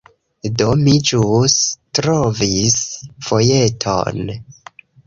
[0.61, 1.57] Do, mi ĵus
[2.01, 2.81] trovis
[3.31, 4.27] vojeton